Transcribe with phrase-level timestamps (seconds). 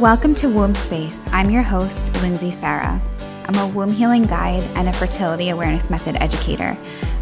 [0.00, 1.22] Welcome to Womb Space.
[1.26, 3.02] I'm your host, Lindsay Sarah.
[3.44, 6.74] I'm a womb healing guide and a fertility awareness method educator.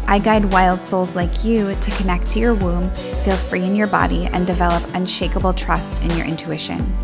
[0.07, 2.89] I guide wild souls like you to connect to your womb,
[3.25, 6.97] feel free in your body, and develop unshakable trust in your intuition.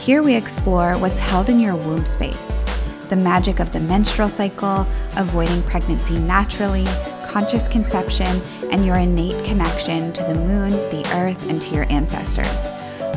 [0.00, 2.62] Here we explore what's held in your womb space
[3.08, 6.84] the magic of the menstrual cycle, avoiding pregnancy naturally,
[7.26, 8.40] conscious conception,
[8.70, 12.68] and your innate connection to the moon, the earth, and to your ancestors.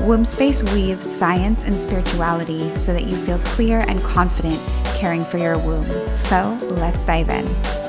[0.02, 4.60] Womb Space weaves science and spirituality so that you feel clear and confident
[4.96, 5.86] caring for your womb.
[6.18, 7.80] So let's dive in.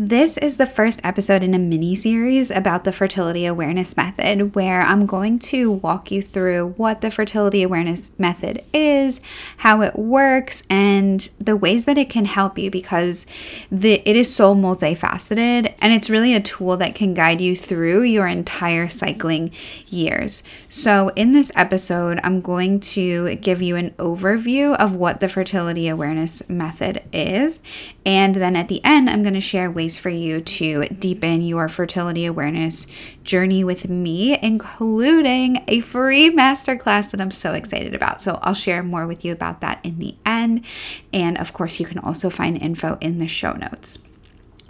[0.00, 4.80] This is the first episode in a mini series about the fertility awareness method, where
[4.80, 9.20] I'm going to walk you through what the fertility awareness method is,
[9.56, 13.26] how it works, and the ways that it can help you because
[13.72, 18.02] the, it is so multifaceted and it's really a tool that can guide you through
[18.02, 19.50] your entire cycling
[19.88, 20.44] years.
[20.68, 25.88] So, in this episode, I'm going to give you an overview of what the fertility
[25.88, 27.62] awareness method is,
[28.08, 31.68] and then at the end, I'm going to share ways for you to deepen your
[31.68, 32.86] fertility awareness
[33.22, 38.22] journey with me, including a free masterclass that I'm so excited about.
[38.22, 40.64] So I'll share more with you about that in the end.
[41.12, 43.98] And of course, you can also find info in the show notes.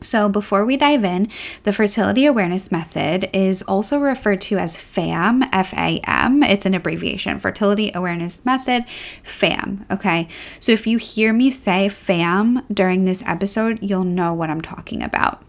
[0.00, 1.28] So, before we dive in,
[1.64, 6.42] the fertility awareness method is also referred to as FAM, F A M.
[6.42, 8.84] It's an abbreviation, fertility awareness method,
[9.22, 9.84] FAM.
[9.90, 10.28] Okay.
[10.60, 15.02] So, if you hear me say FAM during this episode, you'll know what I'm talking
[15.02, 15.42] about.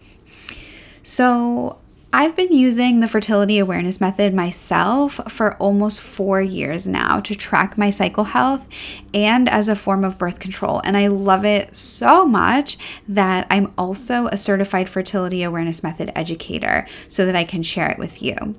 [1.02, 1.79] So,
[2.12, 7.78] I've been using the fertility awareness method myself for almost four years now to track
[7.78, 8.66] my cycle health
[9.14, 10.82] and as a form of birth control.
[10.84, 16.84] And I love it so much that I'm also a certified fertility awareness method educator
[17.06, 18.56] so that I can share it with you.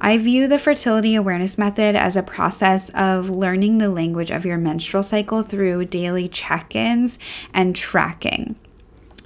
[0.00, 4.58] I view the fertility awareness method as a process of learning the language of your
[4.58, 7.20] menstrual cycle through daily check ins
[7.54, 8.56] and tracking.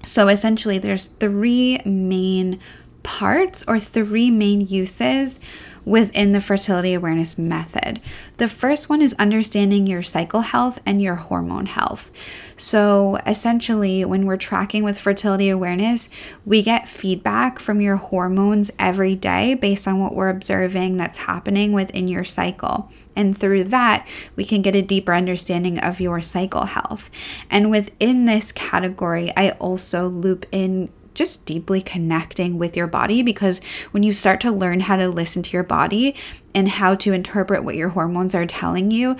[0.04, 2.60] So essentially, there's three main
[3.06, 5.38] parts or three main uses
[5.84, 8.00] within the fertility awareness method.
[8.38, 12.10] The first one is understanding your cycle health and your hormone health.
[12.56, 16.08] So, essentially, when we're tracking with fertility awareness,
[16.44, 21.72] we get feedback from your hormones every day based on what we're observing that's happening
[21.72, 22.90] within your cycle.
[23.14, 27.10] And through that, we can get a deeper understanding of your cycle health.
[27.48, 33.60] And within this category, I also loop in just deeply connecting with your body because
[33.90, 36.14] when you start to learn how to listen to your body
[36.54, 39.16] and how to interpret what your hormones are telling you,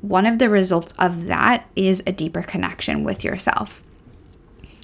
[0.00, 3.82] one of the results of that is a deeper connection with yourself.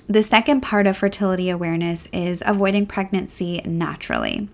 [0.09, 4.49] The second part of fertility awareness is avoiding pregnancy naturally.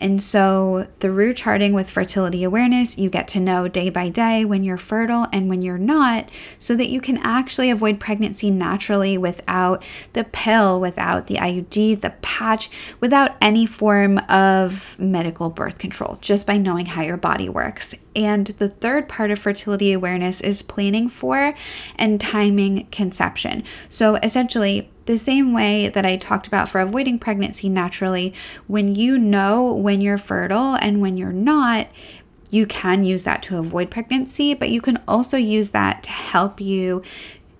[0.00, 4.64] And so, through charting with fertility awareness, you get to know day by day when
[4.64, 9.82] you're fertile and when you're not, so that you can actually avoid pregnancy naturally without
[10.12, 16.46] the pill, without the IUD, the patch, without any form of medical birth control, just
[16.46, 17.94] by knowing how your body works.
[18.16, 21.54] And the third part of fertility awareness is planning for
[21.96, 23.64] and timing conception.
[23.90, 28.34] So essentially, the same way that I talked about for avoiding pregnancy naturally,
[28.66, 31.88] when you know when you're fertile and when you're not,
[32.50, 36.60] you can use that to avoid pregnancy, but you can also use that to help
[36.60, 37.02] you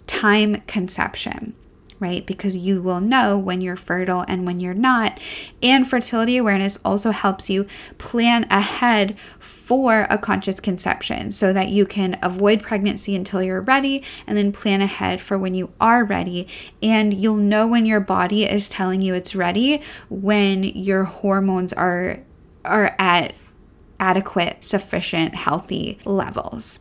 [0.07, 1.55] time conception
[2.05, 2.27] right?
[2.27, 5.19] Because you will know when you're fertile and when you're not.
[5.63, 7.67] And fertility awareness also helps you
[7.97, 14.05] plan ahead for a conscious conception so that you can avoid pregnancy until you're ready
[14.27, 16.47] and then plan ahead for when you are ready.
[16.83, 22.21] And you'll know when your body is telling you it's ready when your hormones are
[22.67, 23.35] are at
[23.99, 26.81] adequate, sufficient, healthy levels.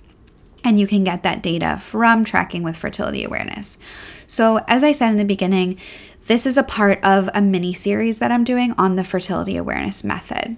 [0.63, 3.78] And you can get that data from tracking with fertility awareness.
[4.28, 5.78] So, as I said in the beginning,
[6.25, 10.06] this is a part of a mini series that I'm doing on the fertility awareness
[10.06, 10.56] method.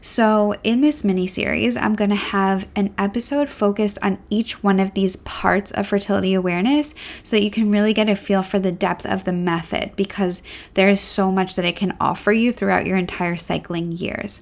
[0.00, 4.78] So, in this mini series, I'm going to have an episode focused on each one
[4.78, 6.94] of these parts of fertility awareness
[7.24, 10.40] so that you can really get a feel for the depth of the method because
[10.74, 14.40] there's so much that it can offer you throughout your entire cycling years.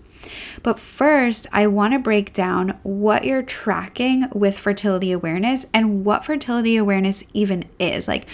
[0.63, 6.25] But first, I want to break down what you're tracking with fertility awareness and what
[6.25, 8.09] fertility awareness even is.
[8.09, 8.27] Like,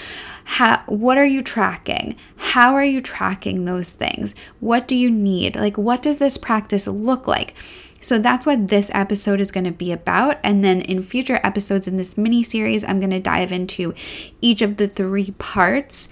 [0.45, 2.17] how, what are you tracking?
[2.37, 4.35] How are you tracking those things?
[4.61, 5.57] What do you need?
[5.57, 7.55] Like, what does this practice look like?
[8.03, 10.39] So that's what this episode is going to be about.
[10.43, 13.95] And then in future episodes in this mini series, I'm going to dive into
[14.41, 16.09] each of the three parts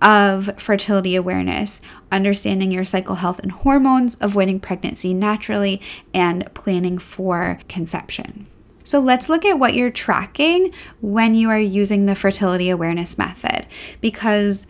[0.00, 1.80] of fertility awareness,
[2.10, 5.80] understanding your cycle health and hormones, avoiding pregnancy naturally,
[6.14, 8.46] and planning for conception.
[8.84, 13.66] So let's look at what you're tracking when you are using the fertility awareness method
[14.00, 14.66] because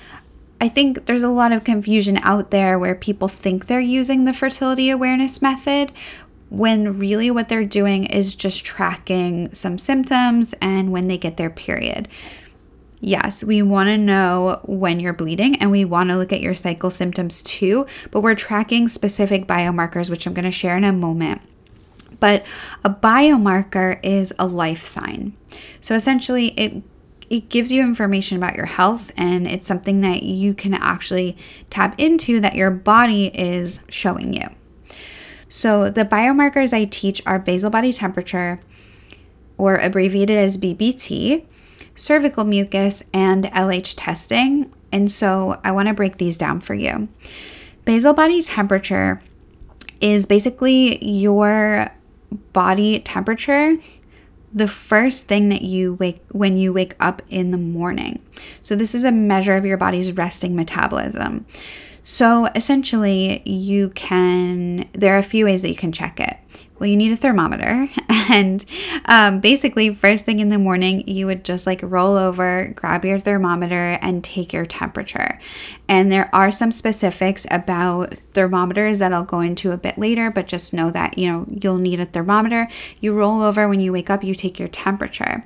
[0.61, 4.35] I think there's a lot of confusion out there where people think they're using the
[4.35, 5.91] fertility awareness method
[6.51, 11.49] when really what they're doing is just tracking some symptoms and when they get their
[11.49, 12.09] period.
[13.01, 16.55] Yes, we want to know when you're bleeding and we want to look at your
[16.55, 20.93] cycle symptoms too, but we're tracking specific biomarkers, which I'm going to share in a
[20.93, 21.41] moment.
[22.21, 22.45] But
[22.85, 25.33] a biomarker is a life sign.
[25.81, 26.83] So essentially, it
[27.31, 31.37] it gives you information about your health and it's something that you can actually
[31.71, 34.49] tap into that your body is showing you.
[35.49, 38.61] So, the biomarkers I teach are basal body temperature,
[39.59, 41.45] or abbreviated as BBT,
[42.01, 44.73] cervical mucus, and LH testing.
[44.91, 47.09] And so, I want to break these down for you.
[47.85, 49.23] Basal body temperature
[50.01, 51.89] is basically your
[52.53, 53.77] body temperature
[54.53, 58.21] the first thing that you wake when you wake up in the morning.
[58.61, 61.47] So this is a measure of your body's resting metabolism.
[62.03, 66.37] So essentially, you can, there are a few ways that you can check it.
[66.81, 67.89] Well, you need a thermometer.
[68.33, 68.65] And
[69.07, 73.19] um, basically, first thing in the morning, you would just like roll over, grab your
[73.19, 75.41] thermometer, and take your temperature.
[75.89, 80.47] And there are some specifics about thermometers that I'll go into a bit later, but
[80.47, 82.69] just know that, you know, you'll need a thermometer.
[83.01, 85.45] You roll over when you wake up, you take your temperature.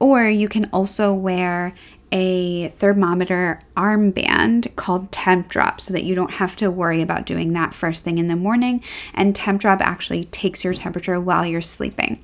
[0.00, 1.72] Or you can also wear
[2.10, 7.74] a thermometer armband called Tempdrop so that you don't have to worry about doing that
[7.74, 8.82] first thing in the morning.
[9.14, 12.22] And Tempdrop actually takes your temperature while you're sleeping.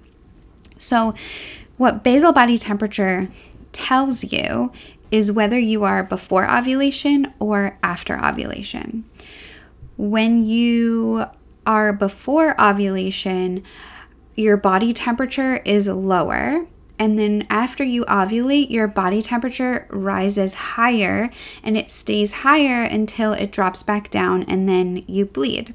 [0.79, 1.15] So,
[1.77, 3.29] what basal body temperature
[3.73, 4.73] tells you
[5.11, 9.05] is whether you are before ovulation or after ovulation.
[9.97, 11.25] When you
[11.67, 13.63] are before ovulation,
[14.35, 16.67] your body temperature is lower
[16.99, 21.31] and then after you ovulate, your body temperature rises higher
[21.63, 25.75] and it stays higher until it drops back down and then you bleed.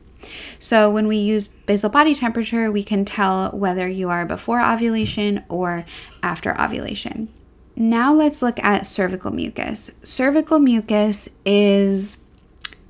[0.60, 5.44] So, when we use basal body temperature, we can tell whether you are before ovulation
[5.48, 5.86] or
[6.22, 7.30] after ovulation.
[7.76, 9.92] Now, let's look at cervical mucus.
[10.04, 12.20] Cervical mucus is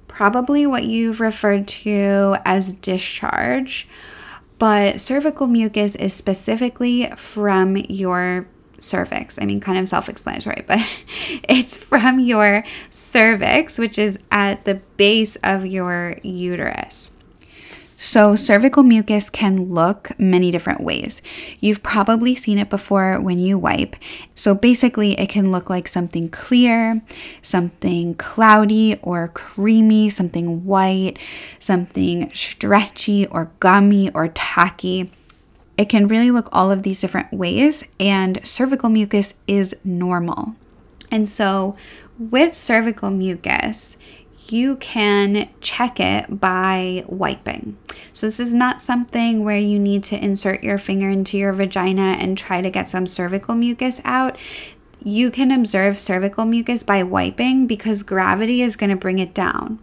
[0.07, 3.87] probably what you've referred to as discharge
[4.59, 8.47] but cervical mucus is specifically from your
[8.77, 9.39] cervix.
[9.41, 10.79] I mean, kind of self explanatory, but
[11.47, 17.11] it's from your cervix, which is at the base of your uterus.
[18.01, 21.21] So, cervical mucus can look many different ways.
[21.59, 23.97] You've probably seen it before when you wipe.
[24.35, 27.01] So, basically, it can look like something clear,
[27.41, 31.19] something cloudy or creamy, something white,
[31.59, 35.11] something stretchy or gummy or tacky.
[35.77, 40.55] It can really look all of these different ways, and cervical mucus is normal.
[41.11, 41.75] And so,
[42.17, 43.97] with cervical mucus,
[44.51, 47.77] you can check it by wiping.
[48.13, 52.17] So, this is not something where you need to insert your finger into your vagina
[52.19, 54.37] and try to get some cervical mucus out.
[55.03, 59.79] You can observe cervical mucus by wiping because gravity is going to bring it down.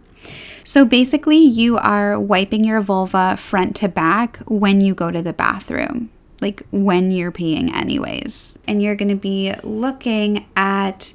[0.63, 5.33] So, basically, you are wiping your vulva front to back when you go to the
[5.33, 6.11] bathroom
[6.41, 8.53] like when you're peeing, anyways.
[8.67, 11.13] And you're going to be looking at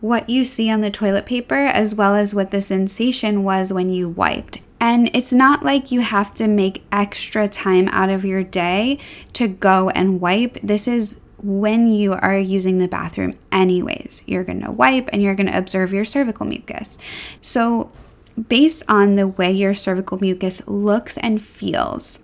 [0.00, 3.90] what you see on the toilet paper as well as what the sensation was when
[3.90, 4.60] you wiped.
[4.80, 8.98] And it's not like you have to make extra time out of your day
[9.34, 10.58] to go and wipe.
[10.62, 14.22] This is when you are using the bathroom, anyways.
[14.26, 16.96] You're gonna wipe and you're gonna observe your cervical mucus.
[17.42, 17.92] So,
[18.48, 22.20] based on the way your cervical mucus looks and feels,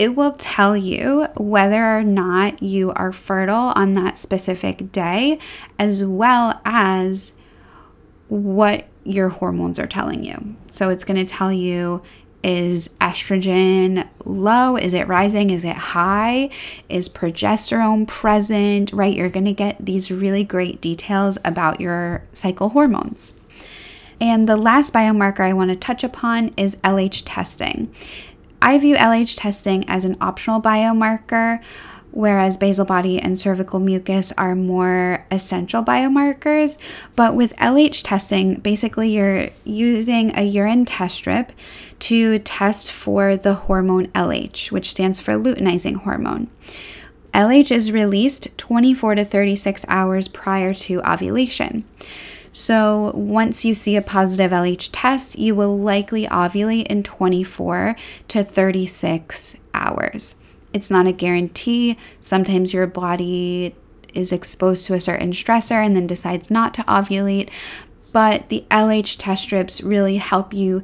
[0.00, 5.38] it will tell you whether or not you are fertile on that specific day,
[5.78, 7.34] as well as
[8.28, 10.56] what your hormones are telling you.
[10.68, 12.02] So it's going to tell you
[12.42, 14.76] is estrogen low?
[14.76, 15.50] Is it rising?
[15.50, 16.48] Is it high?
[16.88, 18.94] Is progesterone present?
[18.94, 19.14] Right?
[19.14, 23.34] You're going to get these really great details about your cycle hormones.
[24.18, 27.94] And the last biomarker I want to touch upon is LH testing.
[28.62, 31.62] I view LH testing as an optional biomarker,
[32.10, 36.76] whereas basal body and cervical mucus are more essential biomarkers.
[37.16, 41.52] But with LH testing, basically you're using a urine test strip
[42.00, 46.48] to test for the hormone LH, which stands for luteinizing hormone.
[47.32, 51.84] LH is released 24 to 36 hours prior to ovulation.
[52.52, 57.94] So, once you see a positive LH test, you will likely ovulate in 24
[58.28, 60.34] to 36 hours.
[60.72, 61.96] It's not a guarantee.
[62.20, 63.74] Sometimes your body
[64.14, 67.50] is exposed to a certain stressor and then decides not to ovulate.
[68.12, 70.82] But the LH test strips really help you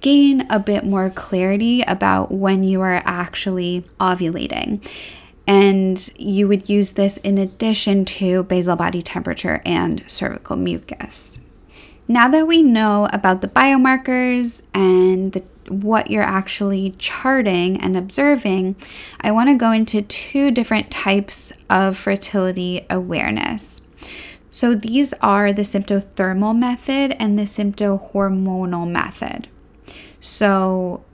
[0.00, 4.86] gain a bit more clarity about when you are actually ovulating.
[5.46, 11.38] And you would use this in addition to basal body temperature and cervical mucus.
[12.08, 15.40] Now that we know about the biomarkers and the,
[15.72, 18.76] what you're actually charting and observing,
[19.20, 23.82] I want to go into two different types of fertility awareness.
[24.50, 29.48] So these are the symptothermal method and the symptohormonal method.
[30.20, 31.04] So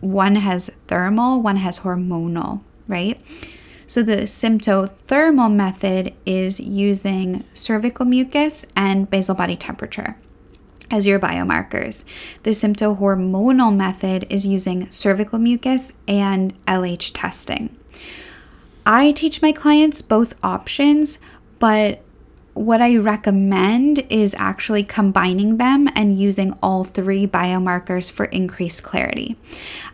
[0.00, 3.20] one has thermal, one has hormonal, right?
[3.86, 10.16] So the symptothermal method is using cervical mucus and basal body temperature
[10.90, 12.04] as your biomarkers.
[12.42, 17.76] The symptohormonal method is using cervical mucus and LH testing.
[18.86, 21.18] I teach my clients both options,
[21.58, 22.02] but
[22.52, 29.36] what I recommend is actually combining them and using all three biomarkers for increased clarity.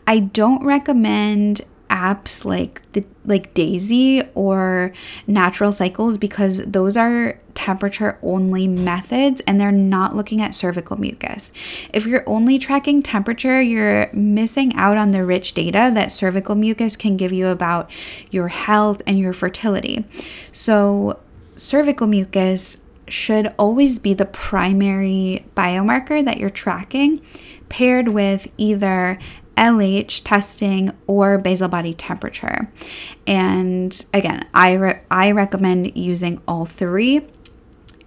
[0.07, 4.93] I don't recommend apps like the like Daysy or
[5.27, 11.53] Natural Cycles because those are temperature only methods and they're not looking at cervical mucus.
[11.93, 16.97] If you're only tracking temperature, you're missing out on the rich data that cervical mucus
[16.97, 17.91] can give you about
[18.31, 20.05] your health and your fertility.
[20.53, 21.21] So,
[21.57, 22.79] cervical mucus
[23.09, 27.21] should always be the primary biomarker that you're tracking,
[27.69, 29.19] paired with either
[29.61, 32.73] LH testing or basal body temperature.
[33.27, 37.27] And again, I, re- I recommend using all three.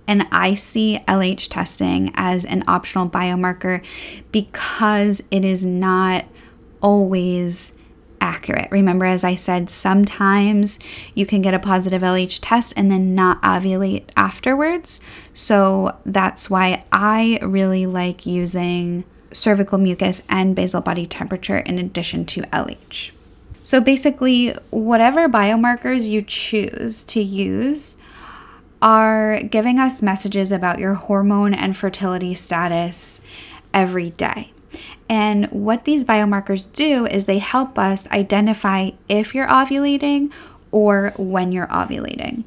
[0.06, 3.82] And I see LH testing as an optional biomarker
[4.34, 6.26] because it is not
[6.82, 7.72] always
[8.20, 8.70] accurate.
[8.70, 10.78] Remember, as I said, sometimes
[11.14, 15.00] you can get a positive LH test and then not ovulate afterwards.
[15.34, 22.26] So that's why I really like using cervical mucus and basal body temperature in addition
[22.26, 23.12] to LH.
[23.64, 27.98] So basically, whatever biomarkers you choose to use
[28.82, 33.22] are giving us messages about your hormone and fertility status
[33.74, 34.52] every day.
[35.08, 40.32] And what these biomarkers do is they help us identify if you're ovulating
[40.72, 42.44] or when you're ovulating.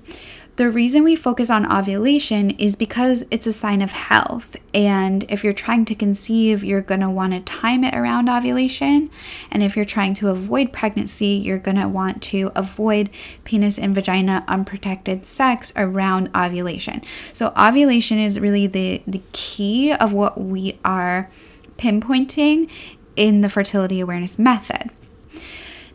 [0.57, 4.57] The reason we focus on ovulation is because it's a sign of health.
[4.73, 9.11] And if you're trying to conceive, you're going to want to time it around ovulation.
[9.51, 13.11] And if you're trying to avoid pregnancy, you're going to want to avoid
[13.45, 17.03] penis and vagina unprotected sex around ovulation.
[17.35, 21.29] So, ovulation is really the, the key of what we are
[21.77, 22.71] pinpointing
[23.15, 24.91] in the fertility awareness method.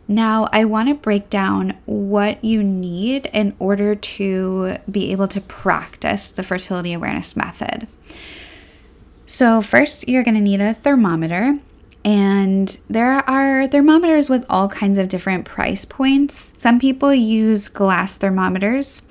[0.08, 5.40] Now, I want to break down what you need in order to be able to
[5.40, 7.86] practice the fertility awareness method.
[9.26, 11.58] So, first, you're going to need a thermometer,
[12.04, 16.52] and there are thermometers with all kinds of different price points.
[16.56, 19.02] Some people use glass thermometers.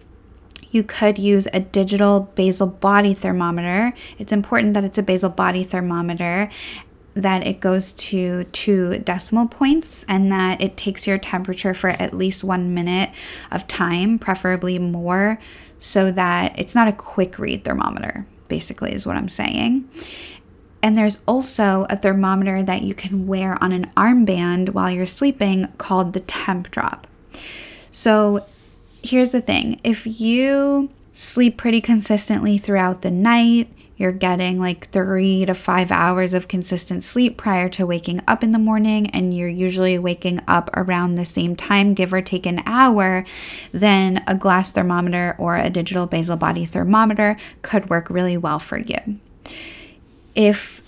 [0.72, 3.94] You could use a digital basal body thermometer.
[4.20, 6.50] It's important that it's a basal body thermometer
[7.14, 12.14] that it goes to two decimal points and that it takes your temperature for at
[12.14, 13.10] least one minute
[13.52, 15.40] of time, preferably more,
[15.80, 19.90] so that it's not a quick read thermometer, basically, is what I'm saying.
[20.84, 25.68] And there's also a thermometer that you can wear on an armband while you're sleeping
[25.78, 27.04] called the Tempdrop.
[27.92, 28.46] So
[29.04, 35.46] here's the thing if you sleep pretty consistently throughout the night, you're getting like three
[35.46, 39.48] to five hours of consistent sleep prior to waking up in the morning, and you're
[39.48, 43.24] usually waking up around the same time, give or take an hour,
[43.72, 48.80] then a glass thermometer or a digital basal body thermometer could work really well for
[48.80, 49.20] you.
[50.34, 50.81] If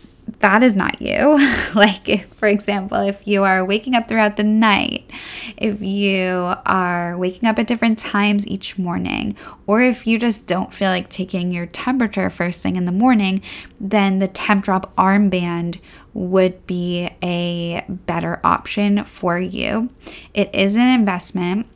[0.44, 1.40] that is not you.
[1.74, 5.10] like, if, for example, if you are waking up throughout the night,
[5.56, 10.74] if you are waking up at different times each morning, or if you just don't
[10.74, 13.42] feel like taking your temperature first thing in the morning,
[13.80, 15.80] then the Tempdrop armband
[16.14, 19.90] would be a better option for you.
[20.34, 21.68] It is an investment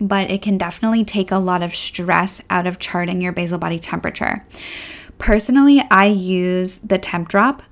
[0.00, 3.78] but it can definitely take a lot of stress out of charting your basal body
[3.78, 4.44] temperature.
[5.18, 7.62] Personally, I use the Tempdrop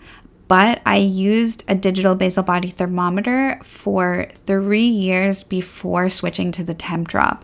[0.51, 6.75] but I used a digital basal body thermometer for three years before switching to the
[6.75, 7.43] Tempdrop.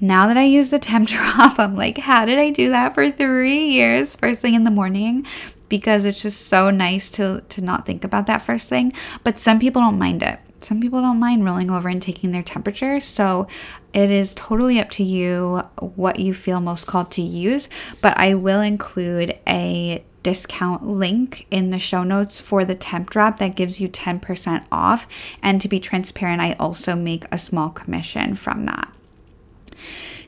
[0.00, 3.08] now that I use the temp drop, I'm like, how did I do that for
[3.12, 5.28] three years first thing in the morning?
[5.68, 8.92] Because it's just so nice to to not think about that first thing.
[9.22, 10.40] But some people don't mind it.
[10.58, 12.98] Some people don't mind rolling over and taking their temperature.
[12.98, 13.46] So
[13.92, 17.68] it is totally up to you what you feel most called to use.
[18.02, 23.56] But I will include a discount link in the show notes for the Tempdrop that
[23.56, 25.06] gives you 10% off.
[25.42, 28.94] And to be transparent, I also make a small commission from that.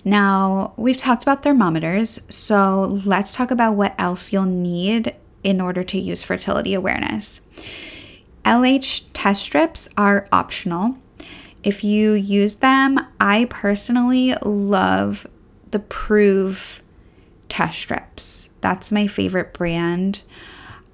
[0.02, 5.14] Now, we've talked about thermometers, so let's talk about what else you'll need
[5.44, 7.42] in order to use fertility awareness.
[8.46, 10.96] LH test strips are optional.
[11.62, 15.26] If you use them, I personally love
[15.72, 16.80] the Proov
[17.50, 18.49] test strips.
[18.60, 20.22] That's my favorite brand.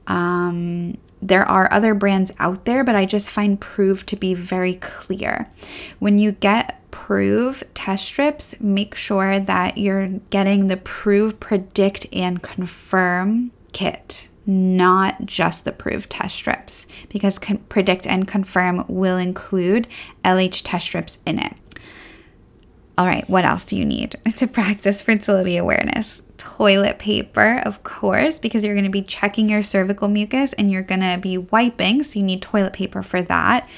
[0.06, 4.75] Um, there are other brands out there, but I just find Proov to be very
[4.75, 5.50] clear.
[5.99, 12.42] When you get Proov test strips, make sure that you're getting the Proov, Predict and
[12.42, 19.88] Confirm kit, not just the Proov test strips, because con- Predict and Confirm will include
[20.25, 21.54] LH test strips in it.
[22.99, 26.23] All right, what else do you need to practice fertility awareness?
[26.46, 30.80] Toilet paper, of course, because you're going to be checking your cervical mucus and you're
[30.80, 33.68] going to be wiping, so you need toilet paper for that.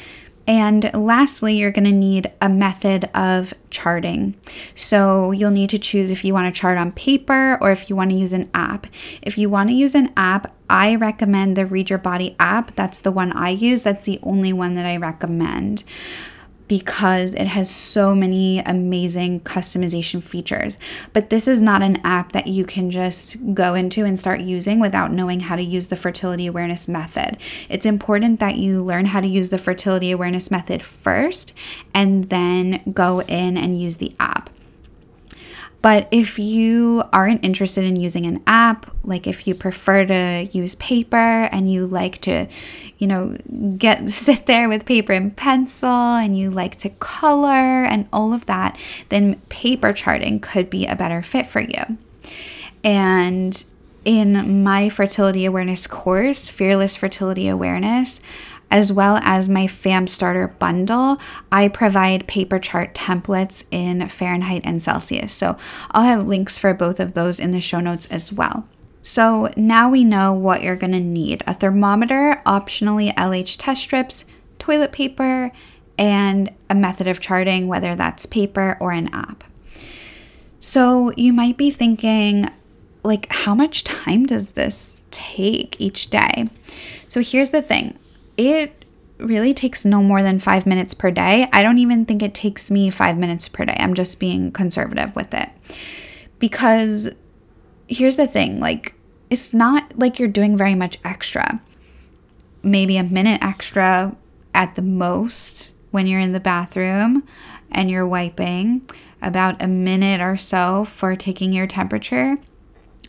[0.46, 4.36] And lastly, you're going to need a method of charting.
[4.74, 7.96] So you'll need to choose if you want to chart on paper or if you
[7.96, 8.86] want to use an app.
[9.22, 12.72] If you want to use an app, I recommend the Read Your Body app.
[12.72, 13.82] That's the one I use.
[13.82, 15.84] That's the only one that I recommend
[16.68, 20.78] because it has so many amazing customization features.
[21.12, 24.78] But this is not an app that you can just go into and start using
[24.78, 27.38] without knowing how to use the fertility awareness method.
[27.68, 31.54] It's important that you learn how to use the fertility awareness method first
[31.94, 34.50] and then go in and use the app.
[35.80, 40.74] But if you aren't interested in using an app, like if you prefer to use
[40.74, 42.48] paper and you like to,
[42.98, 43.36] you know,
[43.76, 48.46] get sit there with paper and pencil and you like to color and all of
[48.46, 51.98] that, then paper charting could be a better fit for you.
[52.82, 53.64] And
[54.04, 58.20] in my fertility awareness course, Fearless Fertility Awareness,
[58.70, 61.18] as well as my FAM starter bundle,
[61.50, 65.32] I provide paper chart templates in Fahrenheit and Celsius.
[65.32, 65.56] So
[65.90, 68.66] I'll have links for both of those in the show notes as well.
[69.02, 74.26] So now we know what you're going to need a thermometer, optionally LH test strips,
[74.58, 75.50] toilet paper,
[75.96, 79.44] and a method of charting, whether that's paper or an app.
[80.60, 82.46] So you might be thinking,
[83.02, 86.50] like, how much time does this take each day?
[87.06, 87.98] So here's the thing
[88.38, 88.86] it
[89.18, 91.48] really takes no more than five minutes per day.
[91.52, 93.76] I don't even think it takes me five minutes per day.
[93.78, 95.50] I'm just being conservative with it.
[96.38, 97.10] Because
[97.88, 98.94] here's the thing like,
[99.28, 101.60] it's not like you're doing very much extra.
[102.62, 104.16] Maybe a minute extra
[104.54, 107.24] at the most when you're in the bathroom
[107.70, 108.88] and you're wiping,
[109.20, 112.38] about a minute or so for taking your temperature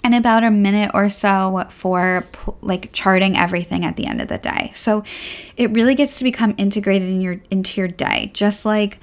[0.03, 2.23] and about a minute or so for
[2.61, 4.71] like charting everything at the end of the day.
[4.73, 5.03] So
[5.57, 8.99] it really gets to become integrated in your into your day, just like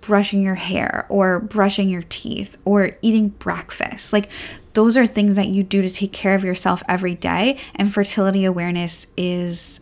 [0.00, 4.12] brushing your hair or brushing your teeth or eating breakfast.
[4.12, 4.30] Like
[4.72, 8.44] those are things that you do to take care of yourself every day and fertility
[8.44, 9.80] awareness is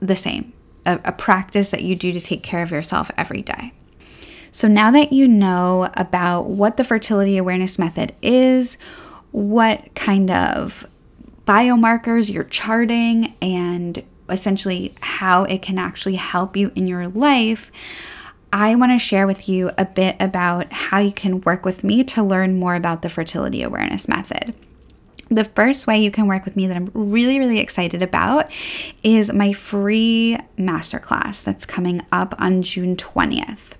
[0.00, 0.52] the same.
[0.86, 3.72] A, a practice that you do to take care of yourself every day.
[4.52, 8.78] So now that you know about what the fertility awareness method is,
[9.38, 10.84] what kind of
[11.46, 17.70] biomarkers you're charting and essentially how it can actually help you in your life,
[18.52, 22.02] I want to share with you a bit about how you can work with me
[22.04, 24.54] to learn more about the fertility awareness method.
[25.28, 28.50] The first way you can work with me that I'm really, really excited about
[29.04, 33.74] is my free masterclass that's coming up on June 20th.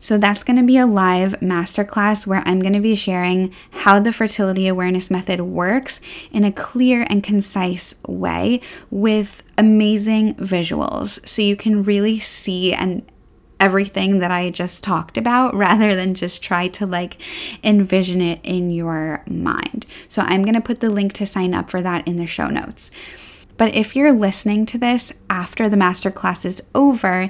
[0.00, 4.00] So that's going to be a live masterclass where I'm going to be sharing how
[4.00, 6.00] the fertility awareness method works
[6.32, 13.02] in a clear and concise way with amazing visuals so you can really see and
[13.60, 17.18] everything that I just talked about rather than just try to like
[17.62, 19.86] envision it in your mind.
[20.08, 22.48] So I'm going to put the link to sign up for that in the show
[22.48, 22.90] notes.
[23.60, 27.28] But if you're listening to this after the masterclass is over,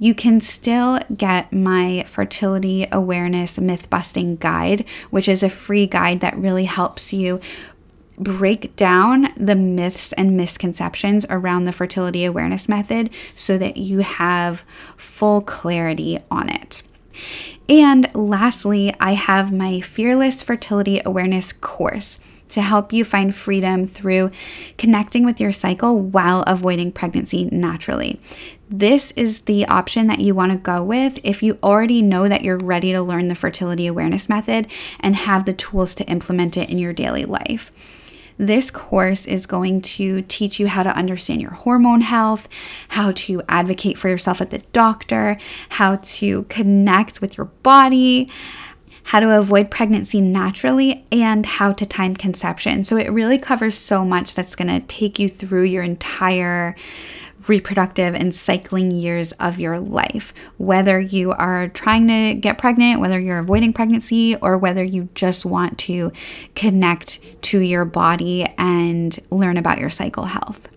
[0.00, 6.18] you can still get my fertility awareness myth busting guide, which is a free guide
[6.18, 7.40] that really helps you
[8.18, 14.64] break down the myths and misconceptions around the fertility awareness method so that you have
[14.96, 16.82] full clarity on it.
[17.68, 22.18] And lastly, I have my Fearless Fertility Awareness course
[22.50, 24.30] to help you find freedom through
[24.76, 28.20] connecting with your cycle while avoiding pregnancy naturally.
[28.70, 32.42] This is the option that you want to go with if you already know that
[32.42, 34.66] you're ready to learn the fertility awareness method
[35.00, 37.72] and have the tools to implement it in your daily life.
[38.38, 42.48] This course is going to teach you how to understand your hormone health,
[42.88, 45.36] how to advocate for yourself at the doctor,
[45.70, 48.30] how to connect with your body,
[49.08, 52.84] how to avoid pregnancy naturally, and how to time conception.
[52.84, 56.76] So it really covers so much that's going to take you through your entire
[57.46, 60.34] reproductive and cycling years of your life.
[60.58, 65.46] Whether you are trying to get pregnant, whether you're avoiding pregnancy, or whether you just
[65.46, 66.12] want to
[66.54, 70.68] connect to your body and learn about your cycle health.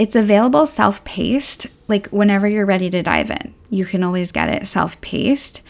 [0.00, 3.52] It's available self paced, like whenever you're ready to dive in.
[3.68, 5.60] You can always get it self paced.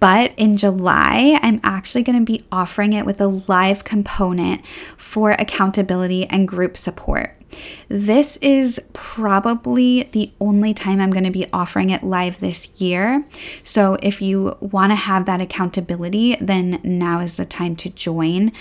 [0.00, 4.66] But in July, I'm actually going to be offering it with a live component
[4.98, 7.40] for accountability and group support.
[7.88, 13.24] This is probably the only time I'm going to be offering it live this year.
[13.62, 18.52] So if you want to have that accountability, then now is the time to join.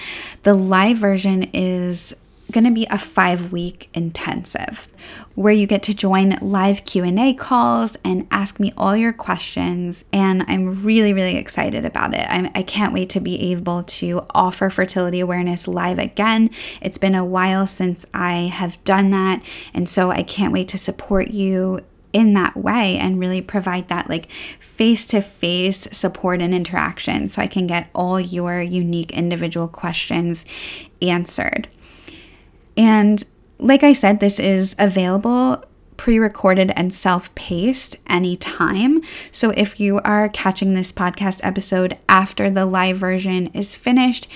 [0.43, 2.15] The live version is
[2.53, 4.87] going to be a 5 week intensive
[5.35, 10.45] where you get to join live Q&A calls and ask me all your questions and
[10.47, 12.25] I'm really really excited about it.
[12.29, 16.49] I'm, I can not wait to be able to offer fertility awareness live again.
[16.81, 20.77] It's been a while since I have done that and so I can't wait to
[20.77, 21.81] support you
[22.13, 27.41] in that way and really provide that like face to face support and interaction so
[27.41, 30.45] I can get all your unique individual questions
[31.01, 31.67] answered.
[32.77, 33.23] And
[33.59, 35.63] like I said, this is available
[35.97, 39.01] pre recorded and self paced anytime.
[39.31, 44.27] So if you are catching this podcast episode after the live version is finished,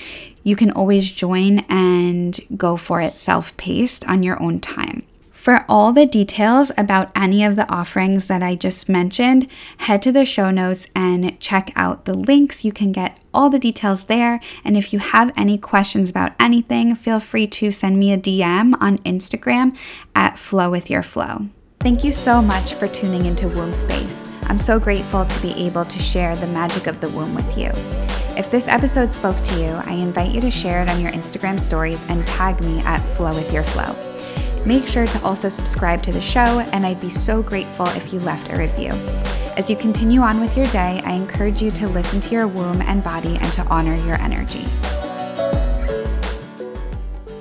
[0.44, 5.04] you can always join and go for it self paced on your own time.
[5.38, 9.48] For all the details about any of the offerings that I just mentioned,
[9.78, 12.66] head to the show notes and check out the links.
[12.66, 14.42] You can get all the details there.
[14.66, 18.74] And if you have any questions about anything, feel free to send me a DM
[18.82, 19.78] on Instagram
[20.16, 21.48] at Flow with Your Flow.
[21.80, 24.28] Thank you so much for tuning into Womb Space.
[24.48, 27.70] I'm so grateful to be able to share the magic of the womb with you.
[28.36, 31.62] If this episode spoke to you, I invite you to share it on your Instagram
[31.62, 34.07] stories and tag me at Flow with Your Flow.
[34.68, 38.20] Make sure to also subscribe to the show, and I'd be so grateful if you
[38.20, 38.90] left a review.
[39.56, 42.82] As you continue on with your day, I encourage you to listen to your womb
[42.82, 44.66] and body and to honor your energy.